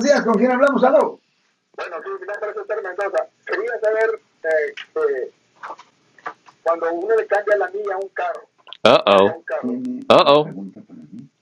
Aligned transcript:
buenos 0.00 0.04
días. 0.04 0.24
¿Con 0.24 0.34
quién 0.34 0.50
hablamos? 0.50 0.82
¿Aló? 0.84 1.20
Bueno, 1.76 1.96
sí, 2.02 2.10
mi 2.20 2.26
nombre 2.26 2.50
es 2.50 2.56
César 2.56 2.82
Mendoza. 2.82 3.26
Quería 3.46 3.80
saber 3.80 4.20
eh, 4.44 4.74
eh, 4.96 5.32
cuando 6.62 6.92
uno 6.92 7.16
le 7.16 7.26
cambia 7.26 7.56
la 7.56 7.68
milla 7.68 7.94
a 7.94 7.98
un 7.98 8.08
carro. 8.08 8.48
Uh 8.84 8.98
oh. 9.06 9.28
A 9.28 9.36
un 9.36 9.42
carro, 9.42 9.68
¿Tiene 9.68 10.00
Uh 10.08 10.22
oh. 10.26 10.46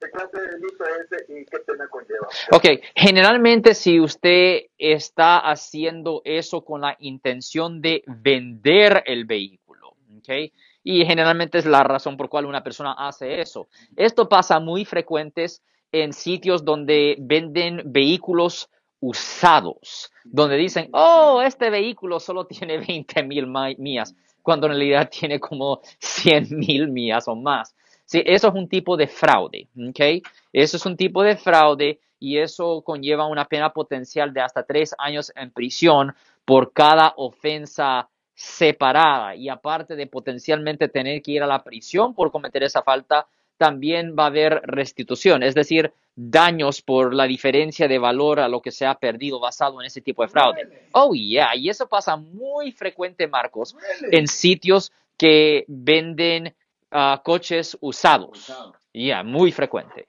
¿Qué 0.00 0.10
clase 0.10 0.40
de 0.40 0.48
delito 0.48 0.84
es 0.84 1.12
ese 1.12 1.32
y 1.32 1.44
qué 1.44 1.58
pena 1.58 1.86
conlleva? 1.88 2.26
Ok, 2.52 2.82
generalmente 2.96 3.74
si 3.74 4.00
usted 4.00 4.62
está 4.78 5.38
haciendo 5.38 6.22
eso 6.24 6.64
con 6.64 6.80
la 6.80 6.96
intención 7.00 7.82
de 7.82 8.02
vender 8.06 9.02
el 9.06 9.26
vehículo, 9.26 9.90
ok, 10.18 10.50
y 10.82 11.04
generalmente 11.04 11.58
es 11.58 11.66
la 11.66 11.84
razón 11.84 12.16
por 12.16 12.30
cual 12.30 12.46
una 12.46 12.64
persona 12.64 12.94
hace 12.94 13.42
eso. 13.42 13.68
Esto 13.94 14.28
pasa 14.28 14.58
muy 14.58 14.86
frecuentes 14.86 15.62
en 15.92 16.12
sitios 16.12 16.64
donde 16.64 17.16
venden 17.18 17.82
vehículos 17.86 18.68
usados, 19.00 20.12
donde 20.24 20.56
dicen, 20.56 20.88
oh, 20.92 21.42
este 21.42 21.70
vehículo 21.70 22.20
solo 22.20 22.46
tiene 22.46 22.78
20 22.78 23.22
mil 23.22 23.46
millas, 23.78 24.14
cuando 24.42 24.66
en 24.66 24.72
realidad 24.72 25.10
tiene 25.10 25.40
como 25.40 25.80
100 25.98 26.48
mil 26.50 26.88
millas 26.88 27.26
o 27.28 27.34
más. 27.34 27.74
Sí, 28.04 28.22
eso 28.26 28.48
es 28.48 28.54
un 28.54 28.68
tipo 28.68 28.96
de 28.96 29.06
fraude, 29.06 29.68
¿ok? 29.88 30.26
Eso 30.52 30.76
es 30.76 30.84
un 30.84 30.96
tipo 30.96 31.22
de 31.22 31.36
fraude 31.36 32.00
y 32.18 32.38
eso 32.38 32.82
conlleva 32.82 33.26
una 33.26 33.46
pena 33.46 33.72
potencial 33.72 34.32
de 34.32 34.40
hasta 34.40 34.64
tres 34.64 34.94
años 34.98 35.32
en 35.36 35.52
prisión 35.52 36.14
por 36.44 36.72
cada 36.72 37.14
ofensa 37.16 38.08
separada. 38.34 39.36
Y 39.36 39.48
aparte 39.48 39.94
de 39.96 40.06
potencialmente 40.06 40.88
tener 40.88 41.22
que 41.22 41.32
ir 41.32 41.42
a 41.42 41.46
la 41.46 41.62
prisión 41.62 42.14
por 42.14 42.32
cometer 42.32 42.64
esa 42.64 42.82
falta, 42.82 43.26
también 43.60 44.16
va 44.18 44.22
a 44.22 44.28
haber 44.28 44.62
restitución, 44.64 45.42
es 45.42 45.54
decir, 45.54 45.92
daños 46.16 46.80
por 46.80 47.12
la 47.12 47.24
diferencia 47.24 47.88
de 47.88 47.98
valor 47.98 48.40
a 48.40 48.48
lo 48.48 48.62
que 48.62 48.70
se 48.70 48.86
ha 48.86 48.94
perdido 48.94 49.38
basado 49.38 49.82
en 49.82 49.86
ese 49.86 50.00
tipo 50.00 50.22
de 50.22 50.28
fraude. 50.28 50.88
Oh, 50.92 51.12
yeah, 51.12 51.54
y 51.54 51.68
eso 51.68 51.86
pasa 51.86 52.16
muy 52.16 52.72
frecuente, 52.72 53.28
Marcos, 53.28 53.76
en 54.10 54.28
sitios 54.28 54.92
que 55.18 55.66
venden 55.68 56.54
ah, 56.90 57.20
coches 57.22 57.76
usados. 57.82 58.50
Ya, 58.94 59.22
muy 59.22 59.52
frecuente. 59.52 60.08